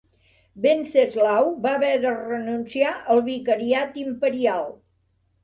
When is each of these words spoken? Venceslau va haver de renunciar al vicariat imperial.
Venceslau 0.61 1.49
va 1.65 1.73
haver 1.79 1.91
de 2.07 2.15
renunciar 2.15 2.95
al 3.17 3.23
vicariat 3.29 4.03
imperial. 4.07 4.69